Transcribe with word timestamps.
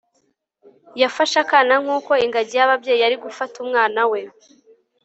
yafashe 1.01 1.35
akana 1.43 1.75
nkuko 1.83 2.11
ingagi 2.25 2.55
yababyeyi 2.59 2.99
yari 3.03 3.15
gufata 3.23 3.55
umwana 3.63 4.01
we 4.11 4.19